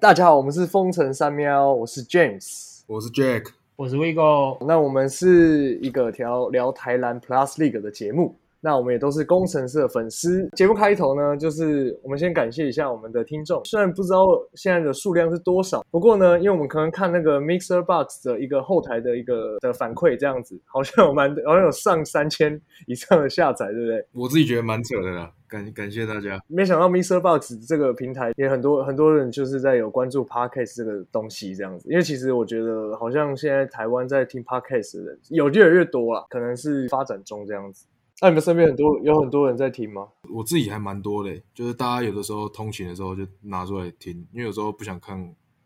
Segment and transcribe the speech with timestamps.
[0.00, 4.64] 大家好，我们是风城三喵，我是 James，我是 Jack，我是 Vigo。
[4.64, 8.36] 那我们是一个聊聊台南 Plus League 的节目。
[8.60, 10.48] 那我们也都是工程师的粉丝。
[10.56, 13.64] 节目开头呢，就是我们先感谢一下我们的听众。
[13.64, 24.06] 虽然不知道现在的数量是多少，不过呢，因为我们可能看那个 Mixer Box 的一个后台的一个的反馈，这样子好像有蛮好像有上三千以上的下载，对不对？
[24.12, 26.40] 我自己觉得蛮扯的啦，感感谢大家。
[26.48, 31.88] 没想到 Mixer Box 这个平台也很多很多人就是在有关注 Podcast 这个东西这样子。
[31.88, 37.86] 因为其实我觉得好像现在台湾在听 Podcast 的人有越来越多了，可能是发展中这样子。
[38.20, 40.08] 那你们身边很多有很多人在听吗？
[40.28, 45.16] 我自己还蛮多的，就是大家有的时候通勤的时候就拿出来听，因为有时候不想看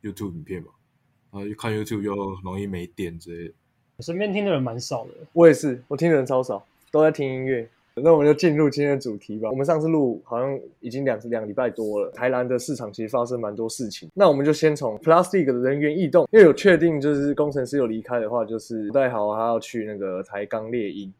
[0.02, 0.68] YouTube 影片嘛，
[1.30, 3.54] 然后看 YouTube 又容易没电之类的。
[3.96, 7.68] 我身边听的人蛮少的，我也是，我听的人超少，都在听音乐。
[7.94, 9.50] 那我们就进入今天的主题吧。
[9.50, 14.08] 我们上次录好像已经两两礼拜多了，台南的市场其实发生蛮多事情。
[14.14, 21.12] 那我们就先从 Plastic 的人员异动，因为有确定就是工程师有离开的话，就是戴豪他要去那个台钢猎鹰。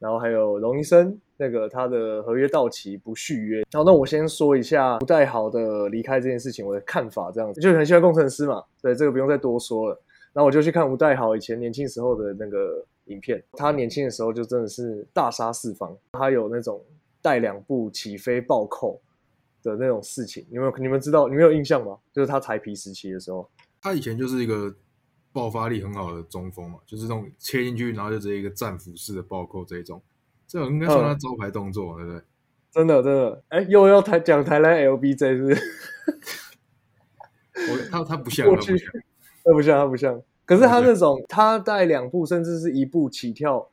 [0.00, 3.62] 然后还有龙医生，那个他的合约到期不续约。
[3.70, 10.02] 好，那我先说一下吴代豪的离开这件事情，我的看法这样子，就很喜欢工程师嘛，对这个不用再多说了。
[10.32, 16.82] 然后我就去看吴代豪以前年轻时候的那个影片，他年轻的时候就真的是大杀四方，他有那种
[17.20, 18.98] 带两步起飞暴扣
[19.62, 21.98] 的那种事情，你们你们知道，你们有印象吗？
[22.12, 23.46] 就是他才皮时期的时候，
[23.82, 24.74] 他以前就是一个。
[25.32, 30.02] 爆发力很好的中锋嘛，就是这种切进去，然后就直接一个战斧式的暴扣这种，
[30.46, 32.22] 这种应该算他招牌动作，对不对？
[32.72, 35.62] 真的真的，哎，又要台讲台湾 LBJ 是不是？
[37.72, 38.56] 我他他不像，他
[39.52, 39.78] 不像。
[39.78, 43.70] 他不像，可是他那种他带两步甚至是一步起跳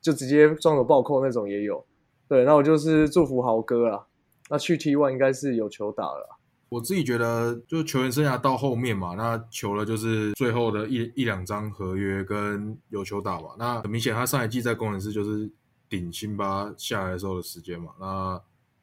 [0.00, 1.84] 就直接双手暴扣那种也有，
[2.28, 4.06] 对，那我就是祝福豪哥啦，
[4.48, 6.37] 那去 T One 应该是有球打了。
[6.70, 13.54] 我自己觉得，就球员生涯到后面嘛，那求了就是最后的一一两张合约跟有球打吧。
[13.58, 15.50] 那很明显，他上一季在工程师就是
[15.88, 18.40] 顶辛巴下来的时候的时间嘛，那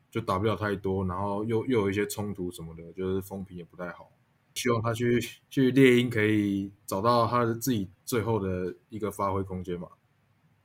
[0.09, 4.09] 就打不了太多，然后又又有一些冲突什么的，就是风评也不太好。
[4.55, 9.89] 希望他去去猎鹰可以找到他的自己最后的一个发挥空间嘛，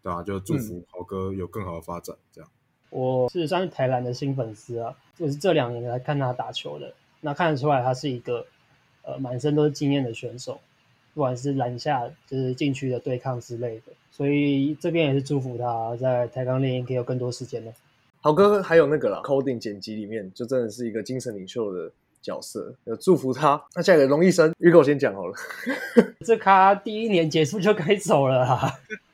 [0.03, 0.23] 对吧？
[0.23, 2.17] 就祝福豪哥有更好的发展。
[2.33, 2.51] 这样，
[2.89, 6.95] 我是算是台篮的新粉丝啊，就是这两年来看他打球的。
[7.21, 8.47] 那看得出来，他是一个
[9.03, 10.61] 呃满身都是经验的选手，
[11.15, 17.73] 不管是篮下就是禁区的对抗之类的，所以这边也是祝福他在台钢猎鹰可以有更多时间的。
[18.23, 23.63] 豪哥还有那个啦，coding 剪辑里面就真的是一个精神领袖的角色，有祝福他。
[23.75, 25.35] 那下一个龙医生，预我先讲好了，
[26.25, 28.59] 这咖第一年结束就该走了，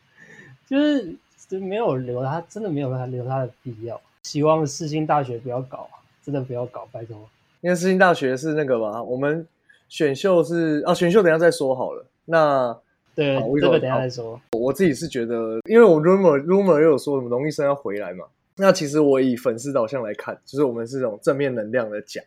[0.67, 1.15] 就是
[1.49, 4.01] 就没有留他，真的没有他留他的必要。
[4.25, 5.89] 希望世新大学不要搞，
[6.25, 7.29] 真的不要搞，拜托。
[7.67, 9.45] 因为世新大学是那个嘛，我们
[9.89, 12.07] 选秀是啊，选秀等下再说好了。
[12.25, 12.73] 那
[13.13, 14.41] 对，这个等下再说。
[14.53, 18.25] 我自己是觉得，因为我 rumor rumor 又有说什么龙医生要回来嘛。
[18.57, 22.23] 那其实我以粉丝导向来看，就是我们是这种正面能量的讲。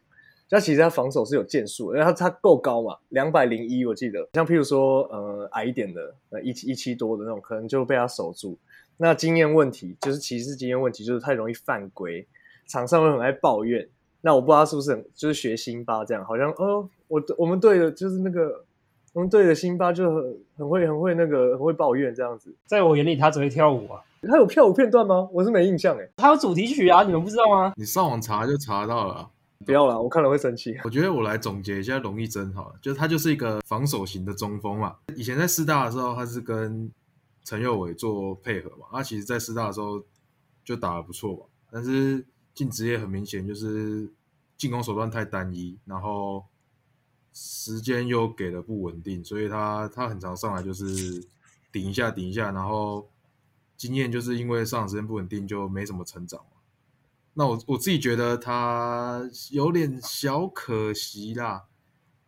[0.49, 4.27] 那其实他防守是有建树，因为他他够高嘛，两百零一我记得。
[4.33, 8.57] 像譬如说呃矮一点的，呃一七一七多的那种，可能就被他守住。
[8.97, 12.27] 那经验问题就是骑士经验问题，就是太容易犯规，
[12.67, 13.87] 场上会很爱抱怨。
[14.21, 18.65] 那我不知道是不是很就是学辛巴这样，好像哦，我我们队的就是那个
[19.13, 22.53] 我们队的辛巴就很很会很会那个很会抱怨这样子。
[22.65, 24.01] 在我眼里，他只会跳舞啊。
[24.23, 25.29] 他有跳舞片段吗？
[25.31, 26.05] 我是没印象哎。
[26.17, 27.71] 他有主题曲啊，你们不知道吗？
[27.77, 29.29] 你上网查就查到了。
[29.65, 30.77] 不要了，我看了会生气。
[30.83, 34.97] 我觉得我来总结一下龙一真好了，就他就是一个防守型的中锋嘛。
[35.15, 36.91] 以前在师大的时候，他是跟
[37.45, 38.87] 陈佑伟做配合嘛。
[38.91, 40.03] 他其实在师大的时候
[40.65, 42.25] 就打的不错嘛，但是。
[42.59, 44.11] 进职业很明显就是
[44.57, 46.43] 进攻手段太单一，然后
[47.31, 51.25] 时间又给的不稳定，所以他他很常上来就是
[51.71, 53.09] 顶一下顶一下，然后
[53.77, 56.41] 经验就是因为上场时间不稳定就没什么成长
[57.33, 61.63] 那我我自己觉得他有点小可惜啦，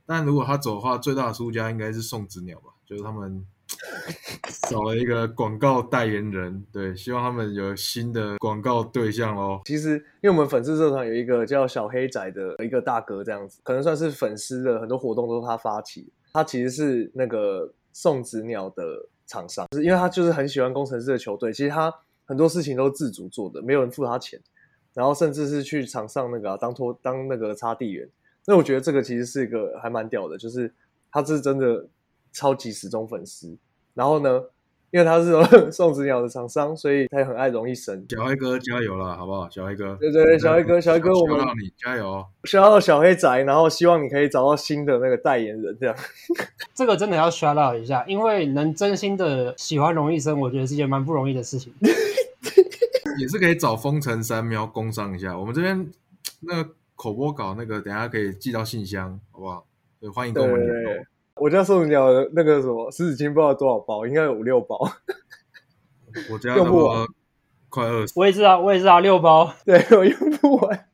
[0.06, 3.46] 但如果他走的话，最大的输家应该是宋子鸟吧，就是他们。
[4.70, 9.62] 找了一个广告代言人，对，希望他们有新的广告对象哦。
[9.66, 16.12] 其实，因为我们粉丝社团有一个叫小黑仔的一个大哥，这样子，可能算是粉丝的很多活动都是他发起。
[16.34, 21.94] 他其实是那个送子鸟的厂商，是因为他就是很喜欢工程师的球队，其实他
[22.24, 24.40] 很多事情都是自主做的，没有人付他钱，
[24.94, 28.08] 然后甚至是去场上那个当拖当那个擦地员。
[28.46, 30.74] 那我觉得这个其实是一个还蛮屌的，就是
[31.12, 31.88] 他是真的
[32.32, 33.58] 超级死忠粉丝。
[33.94, 34.42] 然后呢，
[34.92, 35.32] 因为他是
[35.72, 38.06] 送子鸟的厂商，所以他也很爱荣毅生。
[38.10, 39.50] 小黑哥加油了，好不好？
[39.50, 45.96] 小黑哥，对对对，小黑哥，小黑哥，我们让你加油，需要小黑仔，然后希望你可以找到新的那个代言人，这样。
[46.76, 51.74] 这个真的要 shout out 一下，因为能真心的喜欢荣毅生，我觉得是件蛮不容易的事情。
[53.20, 55.88] 也是可以找风城三喵工商一下，我们这边
[56.40, 59.66] 那个口播稿那个，等下可以寄到信箱，好不好？
[60.00, 61.06] 对，欢迎跟我们联络。
[61.42, 64.78] 我家送子鸟的那个什么湿纸巾，不知道多少包，应该有五六包。
[66.32, 67.04] 我家用不完，
[67.68, 68.14] 快二十。
[68.16, 70.88] 我也是啊，我也是啊六包， 对我用不完。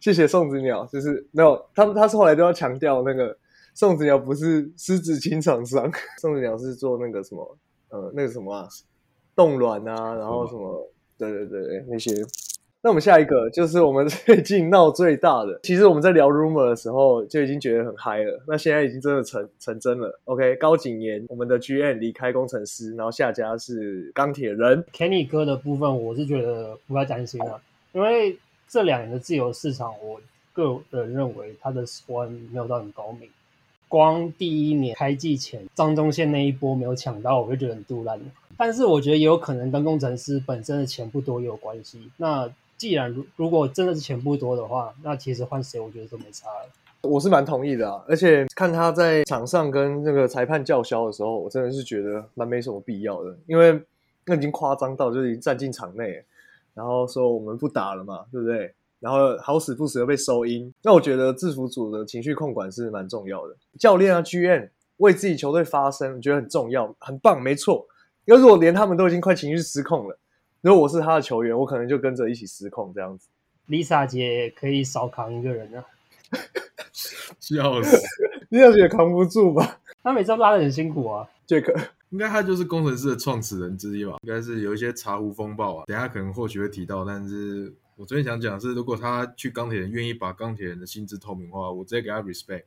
[0.00, 3.38] 谢谢送子鸟，就是没有他们，他是后来都要强调那个
[3.74, 5.88] 送子鸟不是湿纸巾厂商，
[6.20, 7.56] 送子鸟是做那个什么
[7.90, 8.68] 呃那个什么啊
[9.36, 12.10] 冻卵啊，然后什么对对对对那些。
[12.84, 15.58] 那我们下一个就是我们 最近闹最大的。
[15.62, 18.38] 其实我们在聊 rumor 的时候就已经觉得很嗨了。
[18.46, 20.20] 那现在已经真的成成真了。
[20.24, 24.84] OK，高景言我们的 GM 离开工程师，然后下家是钢铁人。
[24.92, 27.58] Kenny 哥的部分，我是觉得不要担心了，
[27.92, 28.36] 因为
[28.68, 30.20] 这两年的自由市场，我
[30.52, 33.26] 个人认为它的关没有到很高明。
[33.88, 38.20] 光第一年开季前张忠宪那一波没有抢到，我就觉得很杜烂。
[38.58, 42.10] 但是我觉得也有可能跟工程师本身的钱不多也有关系。
[42.18, 42.46] 那
[42.76, 46.48] 既然如如果真的是钱不多的话，那其实换谁我觉得都没差。
[47.02, 53.78] 我是蛮同意的啊，而且看他在场上跟那个裁判叫嚣的时候，我真的是觉得蛮没什么必要的，因为
[54.24, 56.24] 那已经夸张到就是已经站进场内，
[56.72, 58.72] 然后说我们不打了嘛，对不对？
[59.00, 63.54] 然后好死不死又被收音，那我觉得制服组的情绪控管是蛮重要的。
[63.78, 67.86] 教练啊，GM 为自己球队发声，我觉得很重要，很棒，没错。
[68.24, 70.18] 要是我连他们都已经快情绪失控了。
[70.64, 73.28] 如果我是他的球员，我可能就跟着一起失控这样子。
[73.68, 75.84] Lisa 姐可以少扛一个人啊，
[77.38, 77.98] 笑死！
[78.50, 79.78] Lisa 姐扛不住吧？
[80.02, 81.28] 他每次都拉的很辛苦啊。
[81.44, 81.74] 杰克
[82.08, 84.16] 应该他就是工程师的创始人之一吧？
[84.22, 87.04] 应该是有一些茶壶风暴啊，等下可能或许会提到。
[87.04, 92.64] 但是我昨天想讲是，如果他去钢铁人，愿意把钢铁人的薪资透明化，我直接给他 respect，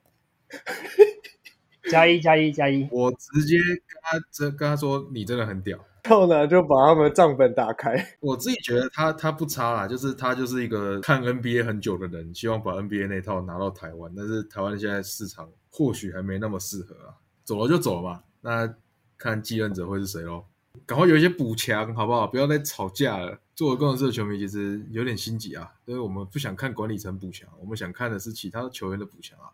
[1.90, 5.84] 加一加一加一，我直接跟他这跟他说，你真的很屌。
[6.08, 7.96] 后呢，就把他们账本打开。
[8.20, 14.12] 我自己觉得他他不差啦，就是他就是一个看 NBA 很久的人，希望把 NBA 那套拿到台湾。
[14.16, 18.24] 但是台湾现在市场或许还没那么适合啊，走了就走了吧。
[18.42, 18.74] 那
[19.18, 20.46] 看继任者会是谁喽？
[20.86, 22.28] 赶快有一些补强好不好？
[22.28, 23.40] 不要再吵架了。
[23.56, 29.50] 作为工程师的球迷，其实有点心急啊，因为我们不想看管理层补强，我们想看的是其他球员的补强啊。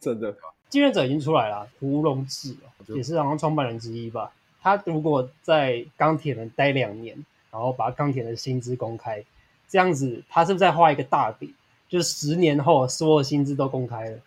[0.00, 0.34] 真的，
[0.70, 2.56] 继任者已经出来了，胡龙志
[2.88, 4.32] 也是好像创办人之一吧。
[4.66, 7.16] 他如果在钢铁人待两年，
[7.52, 9.22] 然后把钢铁的薪资公开，
[9.68, 11.54] 这样子，他是不是在画一个大饼？
[11.88, 14.18] 就是十年后所有薪资都公开了。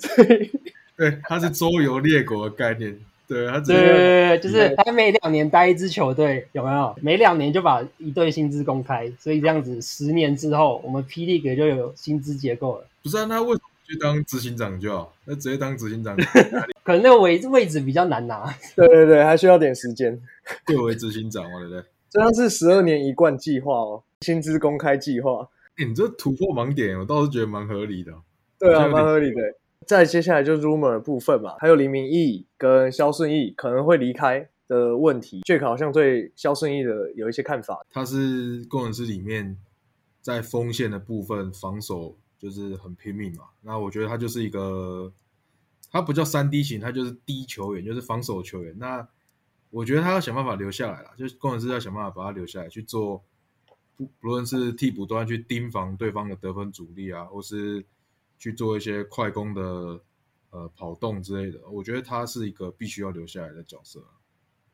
[0.00, 0.50] 对，
[0.96, 2.98] 对，他是周游列国的概念。
[3.28, 6.96] 对，他对对对，就是他每两年待一支球队，有没有？
[7.00, 12.86] 每两年就把一队薪资公开，所以这样子十年之后，我们霹雳哥就有薪资结构了。
[13.04, 15.12] 不是啊，那为什么去当执行长就好？
[15.24, 16.16] 那直接当执行长。
[16.84, 20.20] 可能那个位位置比较难拿，对对对，还需要点时间。
[20.66, 21.84] 作为执行长嘛，对不对？
[22.10, 25.48] 这样是十二年一贯计划哦，薪资公开计划。
[25.78, 28.12] 你这突破盲点，我倒是觉得蛮合理的。
[28.58, 29.40] 对啊，蛮合理的。
[29.86, 35.42] 再接下来就是 rumor 部分嘛，还有黎明义跟肖顺义可能会离开的问题。
[35.42, 39.56] Jack 好像对肖顺义的有一些看法，他是工程师里面
[40.22, 43.44] 在锋线的部分防守就是很拼命嘛。
[43.60, 45.12] 那我觉得他就是一个。
[45.88, 48.76] 他不叫三 D 型，他就是低球员，就是防守球员。
[48.76, 49.08] 那
[49.70, 53.24] 我觉得他要想办法留下来了，就是工程师要想办法把他留下来去做，
[53.96, 57.86] 不不论是替补端去盯防对方的得分主力啊，或是
[58.36, 60.00] 去做一些快攻的
[60.50, 61.60] 呃跑动之类的。
[61.70, 64.04] 我觉得他是一个必须要留下来的角色。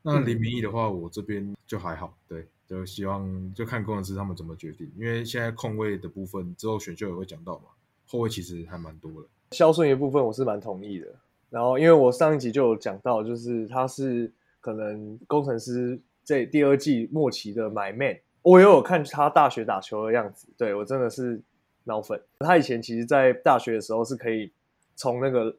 [0.01, 7.67] 那林明义的话，我这边就还好，对，就希望就看工程师他们怎么决定，因为现在控卫的部分之后选秀也会讲到嘛，
[8.07, 9.29] 后卫其实还蛮多的。
[9.51, 11.07] 肖顺的部分我是蛮同意的，
[11.51, 21.43] 然后因为我上一集就有讲到，就是他是可能工程师这第二季末期的买 man，我也有看他大学打球的样子，对我真的是
[21.85, 22.19] 脑粉。
[22.39, 24.51] 他以前其实，在大学的时候是可以
[24.97, 25.55] 从那个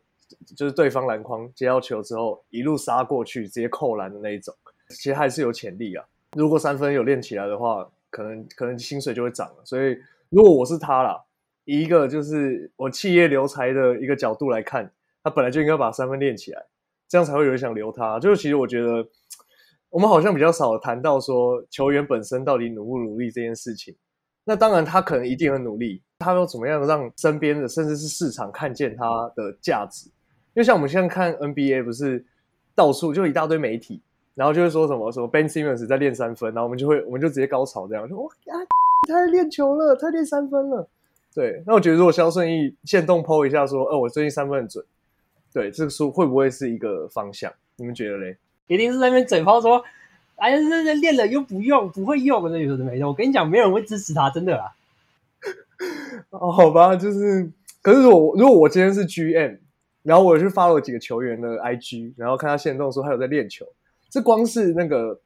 [0.57, 4.51] 就是对方篮筐接到球之后，一路杀过去直接扣篮的那一种，
[4.89, 6.03] 其实还是有潜力啊。
[6.35, 9.63] 如果三分有练起来的话，可能可能薪水就会涨了。
[9.63, 9.97] 所以
[10.29, 11.23] 如果我是他啦。
[11.65, 14.91] 以一个就是我企业留才的一个角度来看，
[15.23, 16.61] 他本来就应该把三分练起来，
[17.07, 18.19] 这样才会有人想留他。
[18.19, 19.07] 就是其实我觉得，
[19.89, 23.95] 我们好像比较少谈到说球员本身到底努不努力这件事情。
[24.43, 30.07] 那当然他可能一定很努力，他要怎么样让身边的甚至是市场看见他的价值？
[30.07, 32.25] 因为像我们现在看 NBA，不是
[32.75, 34.03] 到处就一大堆媒体，
[34.35, 38.57] 然后就会说什么什么 Ben Simmons 在练三分，然后我们就会我们就直接高潮这样，说哇啊，
[39.07, 40.87] 他在练球了，他练三分了。
[41.35, 44.85] 对，那我觉得如果肖顺义现动 PO 一下说，哦，我最近三分很准，
[45.51, 47.51] 对，这个书会不会是一个方向？
[47.75, 48.37] 你们觉得嘞？
[48.67, 49.83] 一定是在那边嘴炮说，
[50.35, 53.09] 哎呀，这这练了又不用，不会用，那有的没用。
[53.09, 54.71] 我跟你讲，没有人会支持他，真的啦。
[56.29, 59.57] 哦，好吧，就是，可是我如果我今天是 GM，
[60.03, 63.65] 然后我去发了几个球员的 IG，然后看他现动说他有在练球，
[64.13, 65.19] 这光是那个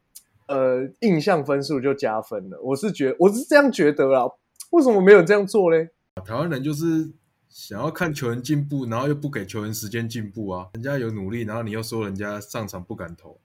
[0.47, 2.57] 呃印象分数就加分了。
[2.61, 4.25] 我是觉我是这样觉得啦，
[4.69, 5.89] 为什么没有这样做嘞？
[6.25, 7.11] 台湾人就是
[7.49, 10.69] 想要看球员进步，然后又不给球员时间进步啊。
[10.75, 13.37] 人家有努力，然后你又说人家上场不敢投，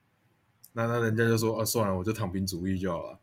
[0.71, 3.19] 那那人家就说啊，算了，我就躺平主义就好了。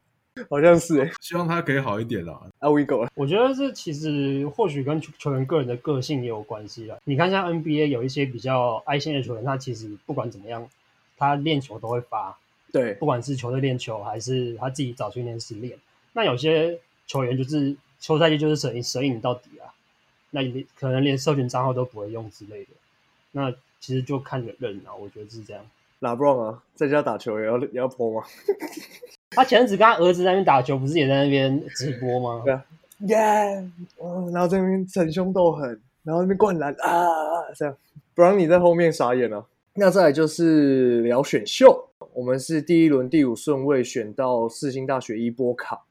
[0.50, 2.38] 好像是哎、希望他可以好一点啦。
[2.58, 6.98] 啊，We go 我觉得这其实或许跟球球员个人的个性也有关系啦。
[7.04, 10.68] 你看，像 NBA 有一些比较爱心的球员，他其实不管怎么样，
[11.20, 12.36] 他练球都会发，
[12.72, 15.78] 对不管是球队练球还是他自己找训练室练。
[16.14, 19.70] 那有些球员就是休赛季就是神隐神隐到底啊，
[20.30, 22.70] 那你可能连社群账号都不会用之类的。
[23.32, 25.62] 那其实就看人啊，我觉得是这样。
[26.00, 28.26] 拉布朗啊，在家打球也要也要 PO 吗？
[29.30, 32.42] 他前阵子跟他儿子在那边打球，不是也在那边直播吗？
[32.44, 32.64] 对啊
[33.00, 33.70] 耶！
[33.98, 35.68] 哦，然后在那边逞凶斗狠，
[36.02, 36.98] 然后那边灌篮啊，
[37.54, 37.76] 这样
[38.14, 39.44] 不让你在后面傻眼啊。
[39.74, 45.84] 那再来就是聊选秀，我们是第一轮第五顺位选到世新大学伊波卡，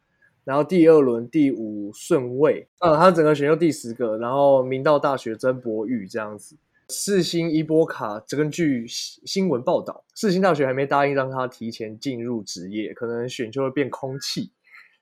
[0.44, 6.56] 然后第二轮第五顺位，呃，他整个选秀第十个，然后明道大学曾博宇这样子。
[6.90, 14.52] 世新伊波卡，根据新新闻报道，世新大学还没答应让他提前进入职业，可能选秀会变空气。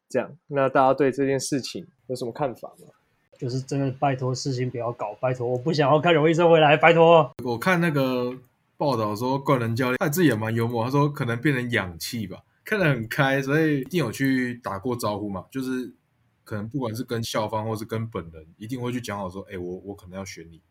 [0.10, 2.88] 这样，那大家对这件事情有什么看法吗？
[3.40, 7.32] 就是真的拜托事情不要搞，拜托，我不想要看荣医生回来，拜托。
[7.44, 8.34] 我看那个
[8.78, 15.96] 报道说，冠人教练他自己也蛮幽默，他说可能变成氧气吧，看得很开，所以一定有去打过招呼嘛，就是
[16.44, 20.62] 可能不管是跟校方或是跟本人，一定会去讲好说，哎、我我可能要选你，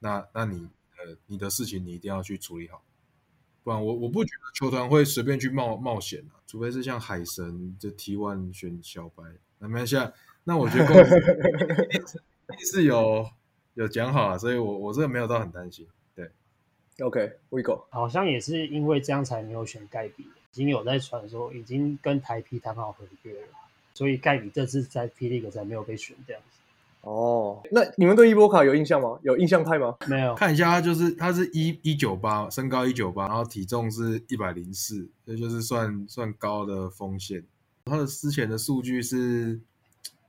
[0.00, 0.68] 那那你
[0.98, 2.82] 呃你的事情你一定要去处理好，
[3.62, 9.22] 不然我我不觉得球团会随便去冒冒险啊，除非是像海神这 T one 选小白，
[9.60, 11.16] 那没关系啊，那我觉得公司
[12.52, 13.30] 一定是有
[13.74, 15.86] 有讲好啊，所以我我这个没有到很担心。
[17.00, 17.84] OK，We、go。
[17.90, 23.48] 好像也是因为这样才没有选盖比，已经有在传说已经跟台皮谈好合约了，
[23.94, 26.58] 所以盖比这次在 P League 才没有被选这样子。
[27.00, 29.18] 哦，那你们对伊波卡有印象吗？
[29.22, 29.94] 有印象派吗？
[30.06, 37.44] 没有，看一下，他就是他是一一九八，身高一九八，然后体重是一百零四，这就是算算高的锋线。
[37.84, 39.60] 他的之前的数据是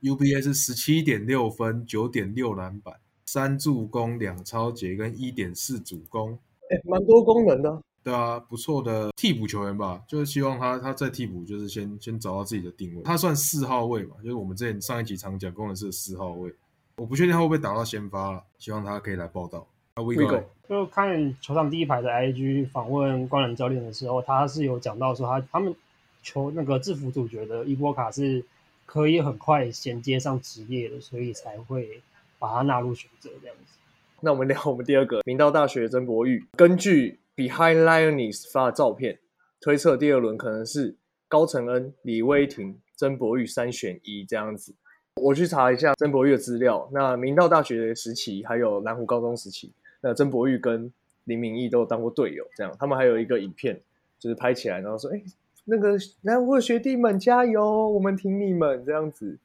[0.02, 2.94] UBA 是十七点六分，九点六篮板，
[3.24, 6.38] 三助攻，两超截跟一点四主攻。
[6.70, 7.82] 哎，蛮多功能的。
[8.02, 13.02] 对啊，不错的替补球员吧，就是希望他他在替补就是先先找到自己的定位。
[13.02, 16.54] 他算四号位嘛，就是我们之前上一集常讲工程师的四号位。
[16.98, 19.66] 我不确定他会不会打到先发了，希望他可以来报道。
[19.96, 25.74] 那 We We go，go 就看球场第一排的 IG 访问官人教练的时候，他是有讲到说他他们
[26.22, 28.44] 球那个制服组觉得伊波卡是
[28.86, 32.00] 可以很快衔接上职业的，所以才会
[32.38, 33.78] 把他纳入选择这样子。
[34.22, 39.18] 那我们聊我们第二个，明道大学曾博玉，根据 Behind liones 发的照片，
[39.60, 40.96] 推测第二轮可能是
[41.28, 44.74] 高承恩、李威霆、曾博玉三选一这样子。
[45.16, 49.70] 我去查一下曾博玉的资料，那明道大学时期还有南湖高中时期，
[50.00, 50.90] 那曾博玉跟
[51.24, 53.78] 林明义都当过队友，这样他们还有一个影片，
[54.18, 55.22] 就是拍起来，然后说：“哎，
[55.66, 59.38] 那个南湖的学弟们加油，我们挺你们。”这样子。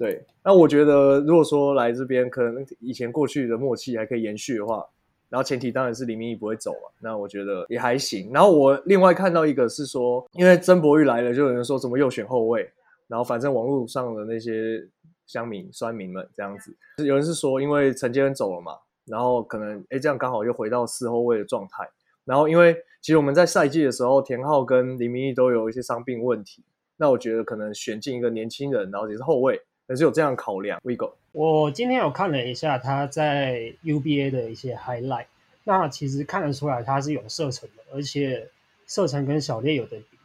[0.00, 4.82] 对，那我觉得如果说来这边，可能以前过去的默契还可以延续的话，
[5.28, 8.32] 然后前提当然是林明义不会走嘛，那我觉得也还行。
[8.32, 12.66] 然后我另外看到一个是说，因为曾博玉来了，就有人说怎么又选后卫，
[13.08, 14.82] 然后反正网络上的那些
[15.26, 21.86] 乡民、酸民们这样子，有人是说因为陈杰恩走了嘛，然后可能哎这样刚好又回到四后卫的状态。
[22.24, 26.64] 然后因为其实我们在赛季的时候，田浩跟林明义都有一些伤病问题，
[26.96, 29.60] 那我觉得可能选进一个年轻人，然后也是后卫。
[29.90, 30.80] 也是有这样考量。
[30.84, 35.26] We go，我今天有看了一下他在 UBA 的一些 highlight，
[35.64, 38.48] 那其实看得出来他是有射程的，而且
[38.86, 40.16] 射程跟小烈有的比，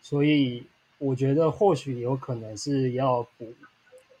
[0.00, 0.66] 所以
[0.98, 3.54] 我觉得或许有可能是要补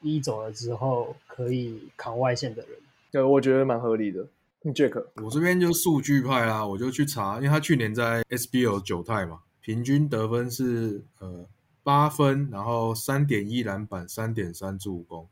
[0.00, 2.78] 一走了之后可以扛外线的人。
[3.10, 4.24] 对，我觉得蛮合理的。
[4.66, 11.44] Jack，我这边就数据派啦，我就去查，因为他去年在 SBL 九泰嘛，平均得分是呃
[11.82, 15.28] 八分，然后三点一篮板，三点三助攻，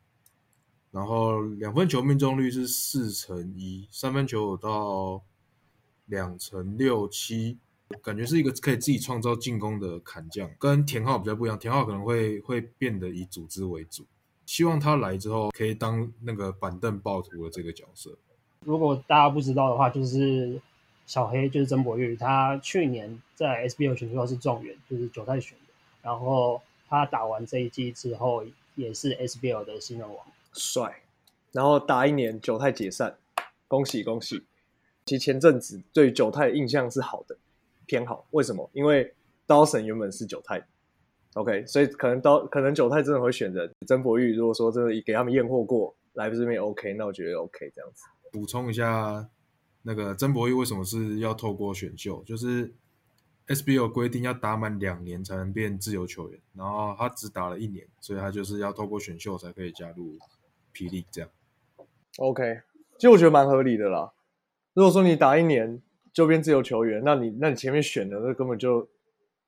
[0.91, 5.23] 然后两分球命中率是四成一，三分球有到
[6.07, 7.59] 两成六七，
[8.03, 11.59] 感觉是一个可以自己创造进攻的砍将，跟田浩比较不一样。
[11.59, 14.05] 田浩可能会会变得以组织为主，
[14.45, 18.17] 希望他来之后可以当那个板凳暴徒的这个角色。
[18.65, 20.61] 如果大家不知道的话，就是
[21.07, 25.70] 小黑就是曾博玉，他去年在 SBL 选秀是状元，就是九代选的。
[26.03, 31.03] 然后他打完这一季之后，也是 SBL 的新人王，帅。
[31.53, 33.17] 然后打一年九泰解散，
[33.67, 34.45] 恭喜恭喜！
[35.05, 37.37] 其实前阵子对九泰印象是好的，
[37.87, 38.25] 偏好。
[38.31, 38.71] 为什么？
[38.73, 39.13] 因为
[39.47, 40.65] 刀神原本是九泰
[41.35, 44.37] ，OK，所以可能刀可能九泰真的会选择曾博玉。
[44.37, 48.05] 如果说真的给他们验货过来这边 OK，那我觉得 OK 这样子。
[48.31, 49.29] 补充一下，
[49.83, 52.23] 那个曾博玉为什么是要透过选秀？
[52.23, 52.73] 就是
[53.47, 60.17] SBL 规定要打满两年才能变自由球员，然后他只打了一年，所以他就是要透过选秀才可以加入
[60.73, 61.31] 霹雳这样。
[62.19, 62.61] OK，
[62.97, 64.13] 其实我觉得蛮合理的啦。
[64.73, 65.83] 如果说你打一年
[66.13, 68.89] 就变自由球员，那你那你前面选的那根本就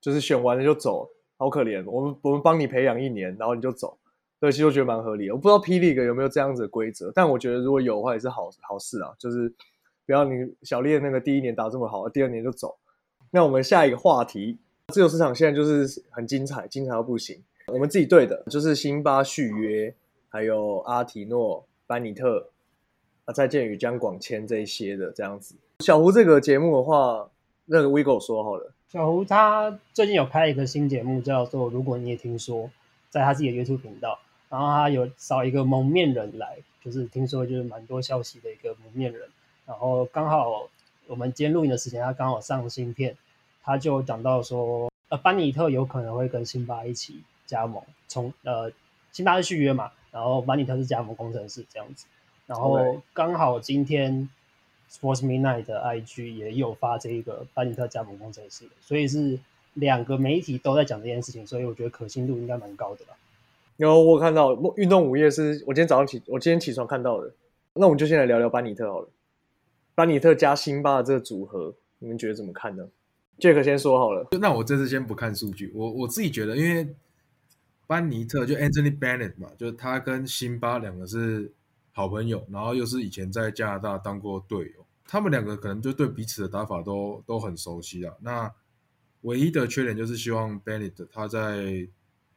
[0.01, 1.85] 就是选完了就走，好可怜。
[1.89, 3.97] 我们我们帮你培养一年，然后你就走，
[4.41, 5.31] 对，其实我觉得蛮合理。
[5.31, 9.15] 我不知道霹雳有没有这样子的规则，但我觉得如果有的话也是好好事啊。
[9.17, 9.49] 就是
[10.05, 12.77] 不要你小烈那个第一年打这么好，第二年就走。
[13.35, 14.59] 那我们下一个话题，
[14.89, 17.43] 自由市场现在就是很精彩，精彩到不行。
[17.67, 19.95] 我们自己对的就是辛巴续约，
[20.29, 22.51] 还有阿提诺、班尼特。
[23.25, 25.55] 啊，再见与江广谦这一些的这样子。
[25.79, 27.31] 小胡这个节目的话，
[27.67, 28.73] 那个 Vigo 说好了。
[28.89, 32.65] 小胡他最近有开一个新节目，叫做《如果你也听说》，
[33.09, 34.19] 在他自己的 YouTube 频道。
[34.51, 39.23] 然后他有找一个蒙面人来，就是听说就是蛮多消息的一个蒙面人。
[39.65, 40.69] 然后刚好
[41.07, 43.17] 我们今天录影的时间，他刚好上新片，
[43.62, 48.71] 他就讲到说，呃，班尼特有可能会跟辛巴一起加盟，从呃
[49.12, 52.07] 辛巴是续约嘛，然后班尼特是加盟工程师这样子。
[52.47, 54.28] 然后刚好今天
[54.90, 59.38] Sports Midnight 的 IG 也有发这一个班尼特加盟工程师，所以是
[59.75, 63.14] 两个媒体都在讲这件事情，所以我觉得可信度应该蛮高的吧。
[63.76, 67.33] 有我看到运动午夜是我今天早上起，我今天起床看到的。
[67.75, 69.09] 那我们就先来聊聊班尼特好了。
[69.94, 72.87] 班尼特加辛巴的这个组合，你们觉得怎么看呢
[73.42, 74.28] 这个先说好了。
[74.40, 76.94] 那我这次先不看数据，我我自己觉得，因为
[77.87, 81.52] 班尼特就 Anthony Bennett 嘛，就是他跟辛巴两个是。
[81.94, 88.14] 好朋友，然后又是以前在加拿大当过队友，他们两个可能就对彼此的打法都都很熟悉啊。
[88.18, 88.50] 那
[89.20, 91.87] 唯一的缺点就是希望 Bennett 他在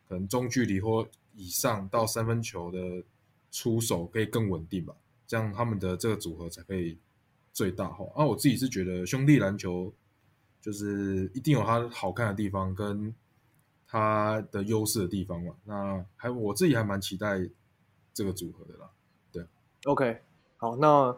[0.09, 3.01] 可能中距离或以上到三分球的
[3.49, 4.93] 出手可以更稳定吧，
[5.25, 6.97] 这样他们的这个组合才可以
[7.53, 8.05] 最大化。
[8.13, 9.93] 啊，我自己是觉得兄弟篮球
[10.65, 13.13] 就是一定有它好看的地方跟
[13.87, 15.53] 它的优势的地方嘛。
[15.63, 17.47] 那还我自己还蛮期待
[18.15, 18.89] 这个组合的啦。
[19.31, 19.45] 对
[19.83, 20.21] OK，
[20.57, 21.15] 好，那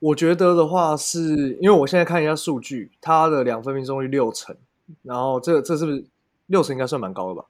[0.00, 4.54] 我觉得的话，是因为我现在看一下数据，他的两分命中率六成，
[5.00, 6.04] 然后这这是不是
[6.48, 7.48] 六成应该算蛮高的吧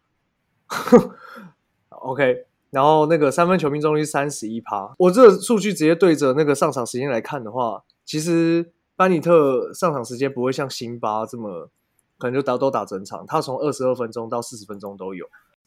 [1.89, 11.71] ？OK，然后那个三分球命中率三十一趴，我这个数据直接对着那个上场时间来看的话，其实班尼特上场时间不会像辛巴这么
[12.19, 15.25] 可能就打都打整场，他从二十二分钟到四十分钟都有，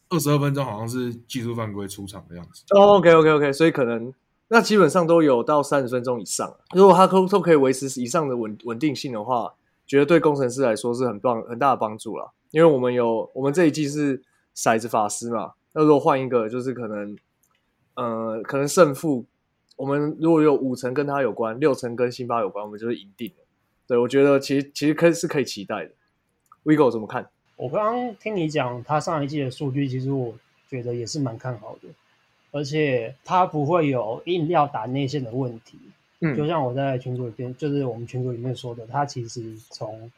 [0.08, 2.62] 二十二分钟好像是技术犯规出场的样子。
[2.70, 4.14] 哦，OK OK OK，所以可能。
[4.46, 6.54] 那基本上都有到三十分钟以上。
[6.76, 9.52] 如果他都都可以维持以上的稳稳定性的话，
[9.84, 12.32] 觉得对工程师来说是很棒很大的帮助了。
[12.52, 14.22] 因为我们有我们这一季是
[14.54, 17.16] 骰子法师嘛，那如果换一个，就是可能，
[17.96, 19.24] 呃，可能胜负，
[19.76, 23.44] 我们如果有五成跟他有关，六成跟辛巴有关，我们就是赢定了。
[23.86, 25.90] 对我觉得其实其实可以是可以期待的。
[26.64, 27.28] Vigo 怎么看？
[27.56, 30.34] 我刚刚听你讲他上一季的数据，其实我
[30.68, 31.88] 觉得也是蛮看好的。
[32.50, 35.76] 而且他不会有硬要打内线的问题，
[36.20, 40.08] 嗯，就像我在群组里边，就是我们群组里面说的，他其实从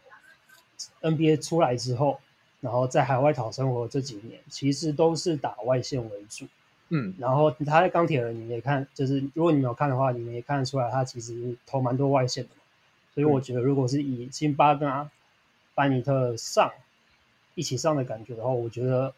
[1.01, 2.21] NBA 出来之后，
[2.61, 6.45] 然后在海外讨生活这几年，其实都是打外线为主，
[6.89, 12.51] 嗯，然后他在钢铁人，你们也看，就是如果你没有看的话，你们也看得出来，他其实投蛮多外线的，
[13.13, 14.89] 所以我觉得如果是以辛巴跟
[15.75, 16.71] 班尼特上
[17.57, 19.13] 一起上的感觉的话，我觉得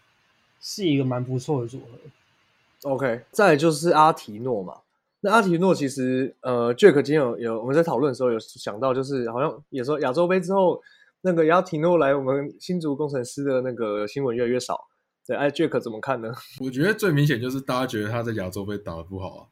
[0.60, 2.90] 是一个蛮不错的组合。
[2.90, 4.78] OK，再就是阿提诺嘛。
[5.20, 10.80] 那阿提诺其实，呃，Jack 今天有有我们在讨论的时候有想到，就是好像也说亚洲杯之后，
[11.22, 14.86] 那个阿提诺来我们新竹工程师的那个新闻越来越少。
[15.28, 16.32] 对，哎，Jack 怎么看呢？
[16.58, 19.50] 我觉得最明显就是大家觉得他在亚洲被打的不好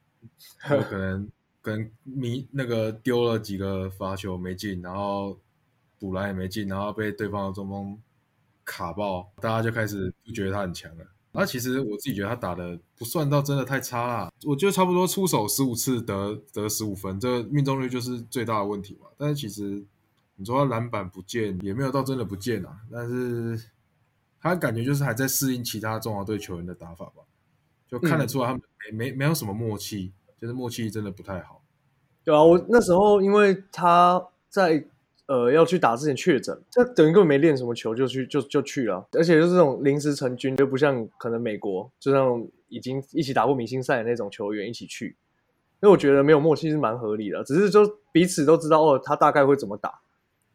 [0.63, 1.29] 啊， 有可能
[1.61, 5.39] 跟迷那个丢了几个罚球没进，然后
[5.99, 7.99] 补篮也没进，然后被对方的中锋
[8.65, 11.05] 卡爆，大家就开始不觉得他很强了。
[11.33, 19.09] 那其实我自己觉得他打的不算到真的太差啦，我觉得差不多出手十五次得得十五分，这命中率就是最大的问题嘛。
[19.19, 19.85] 但是其实
[20.37, 23.61] 你说他篮板不见，也没有到真的不见啊，但是
[24.49, 27.23] 他感觉就是还在适应其他中华队球员的打法吧，
[27.89, 31.63] 就看得出来他们没没没有什么默契，就是默契真的不太好。
[32.25, 34.85] 对啊，我那时候因为他在
[35.27, 45.17] 呃要去打之前确诊，他等于根本没练什么球就去就就去了，而且就是这种临时成军，就不像可能美国就像已经一起打过明星赛的那种球员一起去，
[45.81, 47.81] 因为我觉得没有默契是蛮合理的，只是就
[48.11, 50.01] 彼此都知道哦，他大概会怎么打。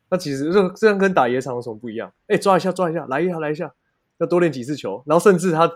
[0.10, 2.12] 那其实这这样跟打野场有什么不一样？
[2.28, 3.74] 哎，抓一下抓一下，来一下来一下，
[4.22, 5.70] 要多练几次球，然后甚至他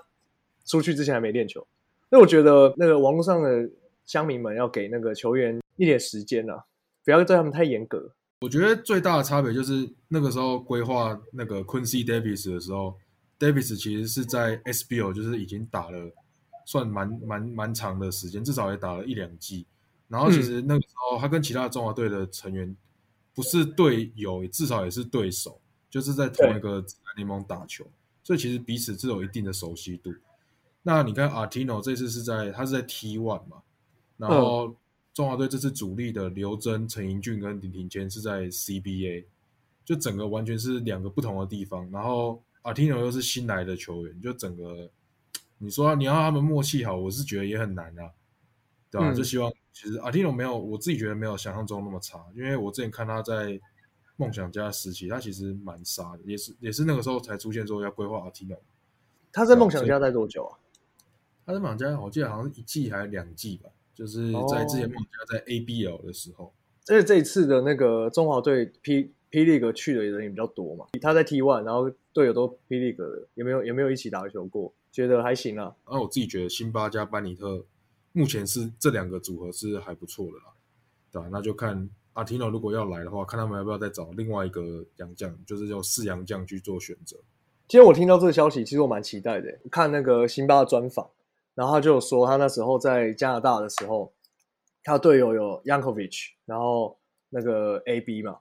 [0.66, 1.68] 出去之前还没练球。
[2.10, 3.70] 那我觉得那个网络上的
[4.06, 6.64] 乡民们要给那个球员一点时间啊，
[7.04, 8.12] 不要对他们太严格。
[8.42, 12.96] 我觉得最大的差别就是那个时候规划那个 Quincy Davis 的时候
[13.40, 16.12] ，Davis 其实是在 SBO 就是已经打了
[16.66, 19.66] 算蛮蛮蛮长的时间，至少也打了一两季。
[20.08, 22.76] 然后其实那个时候他跟其他中华队的成员。
[23.34, 26.82] 不是队友，至少也是对手，就是在同一个
[27.18, 27.86] 联盟打球，
[28.26, 30.14] 所以其实彼此是有一定的熟悉度。
[30.82, 33.62] 那你看阿 Tino 这次是在他是在 T One 嘛，
[34.18, 34.76] 然后
[35.14, 39.26] 中华队这次主力的刘真、陈盈俊跟林庭坚是在 CBA，
[39.86, 41.90] 就整个完全是两个不同的地方。
[41.92, 44.90] 然后阿 Tino 又是新来的球员，就整个
[45.60, 48.12] 你说你要他们默契好，我是觉得也很难啊，
[48.92, 49.14] 对吧？
[49.14, 49.50] 就希望。
[49.72, 53.60] 其实阿提诺没有，我自己觉得没有想象中那么差，因为我之前看他在
[54.18, 58.58] 梦想家时期，他其实蛮傻的，也是也是那个时候才出现说要规划阿提诺。
[59.32, 60.58] 他在梦想家待多久啊？
[61.46, 66.54] 他在梦想家，我记得好像一季还是两季吧，就是在之前梦想家在 ABL 的时候。
[66.88, 74.74] 而且这一次的那个中华队 P P League 去的人也比较多嘛，他在 T One，然后队友都 P League 的，有没有有没有一起打球过？
[74.92, 75.76] 觉得还行啊。
[75.86, 77.66] 然后我自己觉得辛巴加班尼特。
[78.18, 80.54] 目前是这两个组合是还不错的啦，
[81.12, 81.28] 对吧？
[81.30, 87.16] 那就看阿提诺如果要来的话，看他们要不要再找另外一个洋将，就是叫四洋将去做选择。
[87.68, 89.60] 其实我听到这个消息，其实我蛮期待的。
[89.72, 91.10] 看那个辛巴的专访，
[91.54, 94.14] 然后他就有说，他那时候在加拿大的时候，
[94.84, 96.98] 他队友有 Yankovic，然后
[97.30, 98.40] 那个 AB 嘛，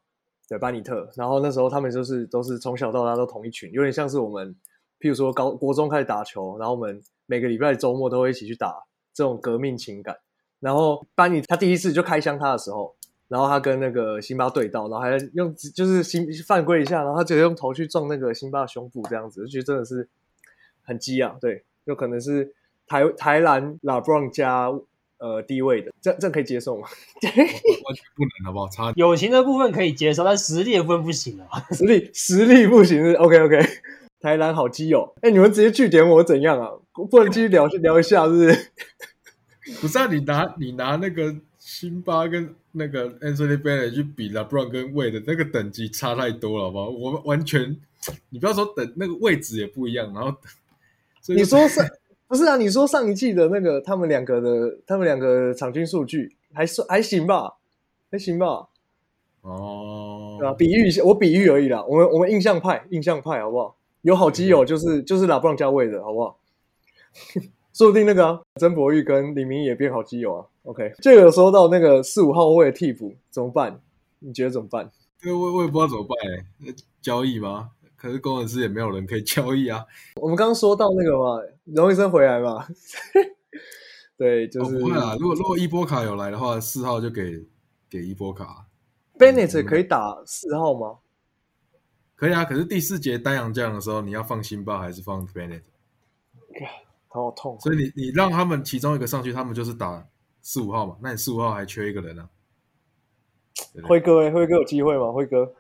[0.48, 4.54] 对班尼特，然后那时候他们就是都是从小到大都同一群，有点像是我们，
[4.98, 8.84] 譬如说高国中开始打球，然后我们每个礼拜周末都会一起去打。
[9.16, 10.18] 这种革命情感，
[10.58, 12.96] 然后班尼他第一次就开枪他的时候，
[13.28, 20.08] 然后他跟那个辛巴对到，然后还用就是辛犯规一下，然后他直接用头去撞那个辛巴的胸部，这样子就觉得真的是
[20.82, 21.36] 很激啊！
[21.40, 22.54] 对，有可能是
[22.86, 24.70] 台台篮拉布朗加
[25.18, 26.86] 呃低位的，这这可以接受吗？
[27.22, 28.68] 完全不能，好不好？
[28.68, 31.66] 差友情的部分可以接受，但实力的部分不行啊！
[31.72, 33.60] 实力实力不行是 OK OK。
[34.20, 36.70] 台篮好基友，哎，你们直接据点我怎样啊？
[37.10, 38.72] 不能继续聊聊一下，是不是？
[39.82, 46.90] 不是啊，你拿你拿那个辛巴跟那个 Anthony Bennett 去比，LeBron 跟 Wade 那个等级差太多了，好不好？
[46.90, 47.74] 我们完全，
[48.28, 50.36] 你不要说等那个位置也不一样，然后
[51.28, 51.82] 你说上
[52.28, 52.58] 不是啊？
[52.58, 57.54] 你说上一季的那个他们两个的，他们两个场均数据还算还行吧？
[58.10, 58.68] 还行吧？
[59.40, 60.52] 哦，对吧？
[60.52, 61.82] 比喻一下，我比喻而已啦。
[61.84, 63.74] 我们我们印象派，印象派，好不好？
[64.02, 66.38] 有好基友，就是就是拉布朗加位的好不好？
[67.74, 70.46] 说不定那个曾博玉跟李明也变好基友啊。
[70.62, 73.78] OK，就有说到那个四五号位的替补怎么办？
[74.20, 74.90] 你觉得怎么办？
[75.18, 76.16] 这个我我也不知道怎么办
[76.66, 77.70] 哎，交易吗？
[77.96, 79.84] 可是工程师也没有人可以交易啊。
[80.20, 82.66] 我们刚刚说到那个嘛，荣医生回来嘛，
[84.16, 85.16] 对，就是不会啊。
[85.18, 87.42] 如果如果伊波卡有来的话，四号就给
[87.90, 88.66] 给伊波卡。
[89.18, 90.98] Bennett 可以打四号吗？
[92.14, 95.62] 可以啊，可是第四节丹阳将的时候，你要放辛巴还是放 Bennett？
[97.14, 97.58] 头好痛。
[97.60, 100.04] 所以你你让他们其中一个上去，他们就是打
[100.42, 100.96] 四五号嘛。
[101.00, 102.28] 那你四五号还缺一个人啊？
[103.84, 105.12] 辉哥哎，辉哥有机会吗？
[105.12, 105.54] 辉哥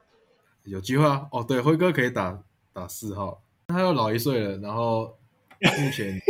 [0.64, 1.26] 有机会啊。
[1.30, 5.16] 哦，对，辉哥可以打打四号，他又老一岁了，然后
[5.60, 6.20] 目前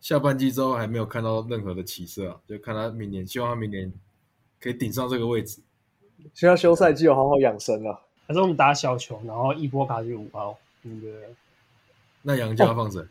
[0.00, 3.92] 下半季之后还没有看到任何的起色啊，就看他明年，希望他明年
[4.58, 5.60] 可以顶上这个位置。
[6.32, 8.00] 现在休赛季有好好养生啊。
[8.26, 11.28] 还是我们打小球，然后一波卡去五号，那个
[12.22, 13.06] 那杨家放谁？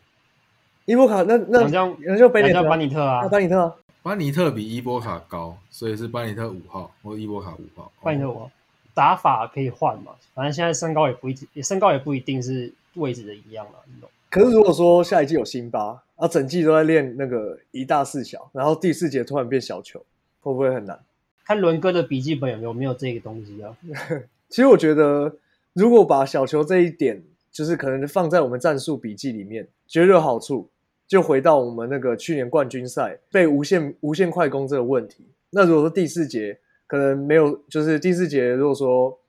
[0.85, 7.91] 伊波卡那那杨将杨将贝班尼特啊，班尼特，班尼特比伊波卡高，所以是班尼特五号或伊波卡五号。
[8.01, 8.51] 班尼特五号
[8.93, 10.11] 打法可以换嘛？
[10.33, 14.09] 反正现在身高也不一定，身高也不一定是位置的一样了，你懂？
[14.29, 19.99] 可是如果说下一季有辛巴，啊，整季都在练那个一大四小，然后第四节突然变小球，
[20.41, 20.99] 会不会很难？
[21.45, 23.75] 看伦哥的笔记本有没有没有这个东西啊？
[24.49, 25.33] 其实我觉得，
[25.71, 30.69] 如果把小球这一点，就是可能放在我们战术笔记里面，绝对有好处。
[31.07, 35.27] 就回到我们那个去年冠军赛被无限无限快攻这个问题。
[35.51, 39.19] 那如果说第四节可能没有，就是第四节如果说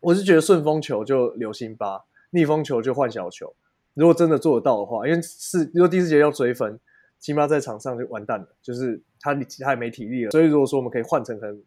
[0.00, 3.54] 我是觉得顺风球就留辛巴，逆风球就换小球。
[3.94, 6.78] 如果真的做得到的话，因为是如果第四节要追分，
[7.18, 10.30] 辛巴在场上就完蛋了，就是他他也没体力了。
[10.30, 11.62] 所以如果说我们可以换成可能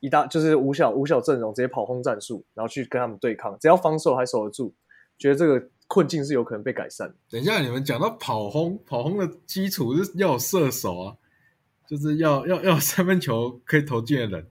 [0.00, 4.74] 一大就是五小五小阵容，直接跑轰战术，然后去跟他们对抗，只要防守还守得住，
[5.18, 7.12] 觉得这个困境是有可能被改善。
[7.28, 11.16] 等一下，你们讲到跑轰，跑轰的基础是要有射手啊，
[11.88, 14.46] 就是要要要三分球可以投进的人。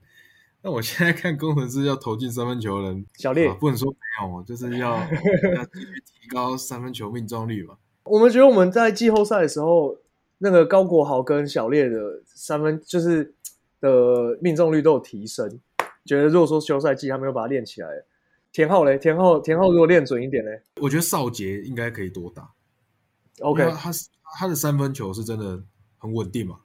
[0.60, 3.96] 那我现在看工程师要投进三分球的人，小烈啊不能说没
[4.36, 7.76] 有，就是要 要提高三分球命中率嘛。
[8.02, 9.96] 我们觉得我们在季后赛的时候，
[10.38, 13.32] 那个高国豪跟小烈的三分就是
[13.80, 15.60] 的命中率都有提升。
[16.04, 17.88] 觉得如果说休赛季他们又把它练起来，
[18.52, 20.62] 田浩嘞，田浩田浩如果练准一点嘞。
[20.80, 22.50] 我觉得少杰应该可以多打
[23.40, 24.08] ，OK，他是
[24.38, 25.62] 他的三分球是真的
[25.98, 26.60] 很稳定嘛，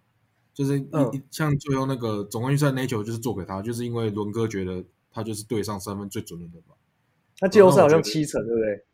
[0.54, 1.24] 就是一、嗯。
[1.30, 6.76] 像最后那个总冠军赛那一球就是做给他，就是因为伦哥觉得他就是对上三分最准的人嘛。
[7.38, 8.86] 他季后赛好像七成，对不对？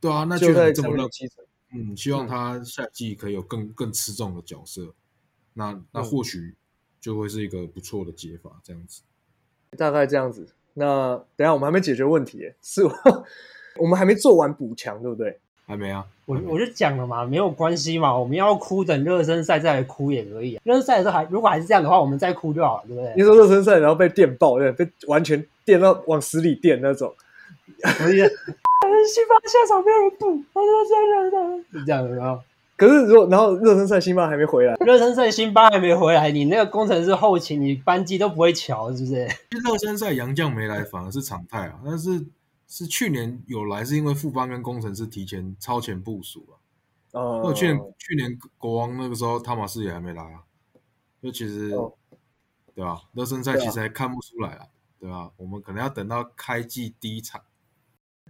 [0.00, 4.94] 对啊，那季后赛确实这么认三分有，七成，嗯，希望他下季可以有更更吃重的角色，
[5.52, 6.04] 那那嗯。
[6.04, 6.56] 或许
[7.00, 9.02] 就会是一个不错的解法，这样子。
[9.76, 10.54] 大概这样子。
[10.74, 12.82] 那等一下我们还没解决问题耶，是
[13.76, 15.38] 我们还没做完补强，对不对？
[15.66, 16.04] 还没啊？
[16.26, 20.62] 我我就讲了嘛，没有关系嘛，我们要哭等热身赛再来哭也可以、啊。
[20.62, 23.24] 热身赛的时候还如果还是这样的话，我们再哭就好了，对不对你对？
[23.24, 27.14] 说热身赛然后被电爆，对，被完全电到往死里电那种，
[27.82, 32.42] 我就觉得，辛巴下场没有人补，他说这样是这样，然后
[32.86, 39.24] 可是如果然后热身赛辛巴还没回来，热身赛辛巴还没回来，你那个工程师后勤，你班机都不会瞧，是不是？
[39.50, 42.26] 热身赛杨将没来反而是常态啊，但是
[42.68, 50.42] 是去年有来是因为富邦跟工程师提前超前部署了、呃或者去年去年国王那个时候汤马斯也还没来啊，
[51.22, 51.92] 就其实、哦
[52.74, 53.00] 对吧？
[53.12, 54.66] 热身赛其实还看不出来啊，
[54.98, 55.30] 对吧？
[55.36, 57.40] 我们可能要等到开季第一场。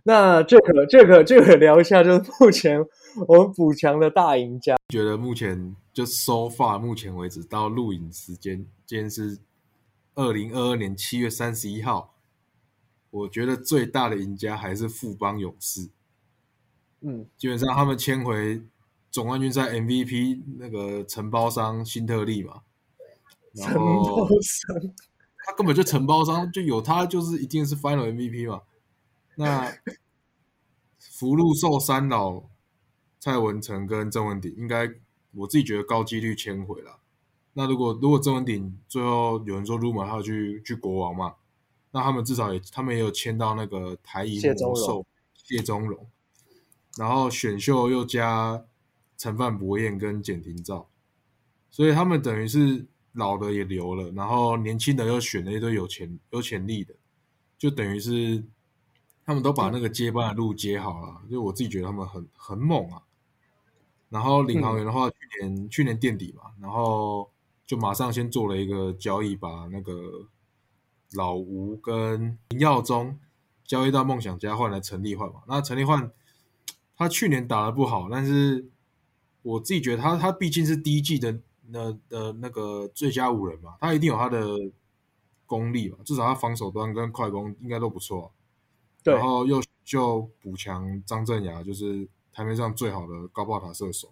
[0.06, 2.78] 那这个这个这个聊一下，就是目前
[3.26, 9.38] 我们补强的大赢家，觉得目前就 so far 目前为止到录影时间，今天是
[10.14, 12.14] 二零二二年七月三十一号。
[13.10, 15.88] 我觉得最大的赢家还是富邦勇士，
[17.00, 18.60] 嗯，基本上他们签回
[19.08, 22.62] 总冠军赛 MVP 那个承包商新特利嘛，
[23.52, 24.76] 然承后包商，
[25.46, 28.62] 他根本就承包商，就有他就是一定是 Final MVP 嘛。
[29.38, 29.72] 那
[30.98, 32.44] 福禄寿三老、
[33.18, 34.90] 蔡文成跟郑文鼎，应该
[35.32, 37.00] 我自己觉得高几率签回了。
[37.54, 41.36] 那如果如果郑文鼎最后有人说 rumor 他要去去国王嘛，
[41.92, 44.80] 那他们至少也他们也有签到那个台银谢宗荣。
[44.80, 46.08] 魔兽谢宗荣，
[46.96, 48.64] 然后选秀又加
[49.16, 50.88] 陈范博彦跟简廷照，
[51.70, 56.94] 所以他们等于是老的也留了，然后年轻的又选了一堆有潜有潜力的，
[57.56, 58.44] 就等于是
[59.24, 61.22] 他们都把那个接班的路接好了。
[61.30, 63.02] 就我自己觉得他们很很猛啊。
[64.10, 67.28] 然后领航员的话，去年去年垫底嘛，然后
[67.66, 70.28] 就马上先做了一个交易，把那个
[71.14, 73.18] 老吴跟林耀宗
[73.64, 75.42] 交易到梦想家，换来陈立焕嘛。
[75.48, 76.12] 那陈立焕
[76.96, 78.68] 他去年打的不好，但是
[79.42, 84.46] 我自己觉得他他毕竟是第一季的那的那个最佳五人嘛，他一定有他的
[85.44, 88.30] 功力嘛，至少他防守端跟快攻应该都不错。
[88.30, 88.43] 对
[89.04, 94.08] 然，后又就补强张镇雅，就是台面上最好的高爆塔射手，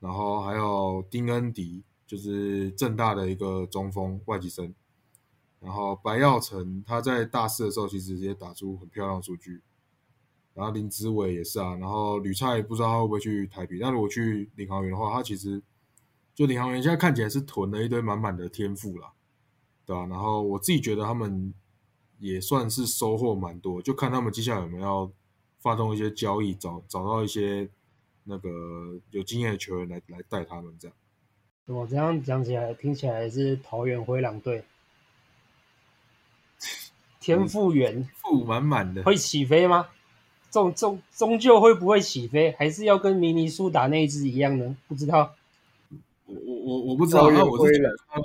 [0.00, 4.74] 然后还有丁恩迪，就是正大的一个中锋外籍生，
[5.60, 9.62] 然后白耀成他在大四的时候其实也打出很漂亮的数据，
[10.52, 15.62] 然后林子伟也是啊，然后吕菜不知道他会不会去台北，但如果去领航员的话，他其实
[16.34, 19.12] 就领航员现在看起来是囤了一堆满满的天赋啦，
[19.86, 21.54] 对吧、然后我自己觉得他们
[22.22, 25.10] 也算是收获蛮多，就看他们接下来有没有要
[25.58, 27.68] 发动一些交易，找找到一些
[28.22, 28.48] 那个
[29.10, 30.96] 有经验的球员来来带他们这样。
[31.66, 34.62] 我这样讲起来，听起来是桃园灰狼队，
[37.18, 39.88] 天赋园富满满的，会起飞吗？
[40.52, 42.54] 终终终究会不会起飞？
[42.56, 44.76] 还是要跟明尼苏达那一支一样呢？
[44.86, 45.34] 不知道。
[46.26, 48.24] 我我我我不知道，那我是觉他们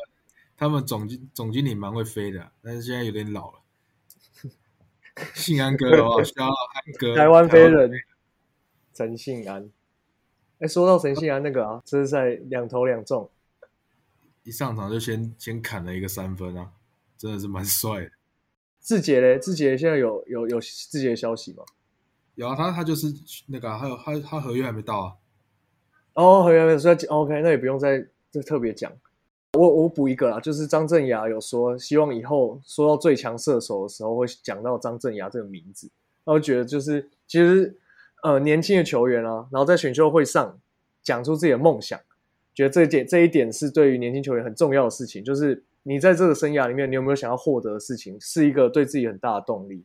[0.55, 3.59] 他们总经总经理蛮会飞的啊，但是现在有点老了。
[5.33, 6.53] 信安哥的话，需要安
[6.99, 7.91] 哥， 台湾飞人
[8.93, 9.69] 陈信安。
[10.59, 13.29] 哎，说到陈信安那个啊，这是在两投两中，
[14.43, 16.71] 一上场就先先砍了一个三分啊，
[17.17, 18.11] 真的是蛮帅的。
[18.81, 21.63] 志杰嘞，志杰现在有有有志杰的消息吗？
[22.35, 23.07] 有啊，他他就是
[23.47, 25.13] 那个啊、还有他他合约还没到啊。
[26.13, 28.91] 哦，合约没有，所以 OK，那也不用再再特别讲。
[29.57, 35.89] 我我补一个啦，就是张镇雅有说，希望以后说到最强射手的时候，会讲到张镇雅这个名字。
[36.23, 37.75] 那我觉得就是其实
[38.23, 40.59] 呃年轻的球员啊，然后在选秀会上
[41.01, 41.99] 讲出自己的梦想，
[42.53, 49.83] 觉得这点这一点是对于年轻球员很重要的事情，就是你在这个生涯里面，你有没有想要获得的事情，是一个对自己很大的动力。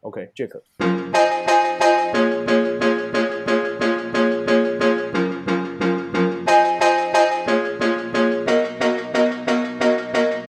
[0.00, 1.19] OK，Jack。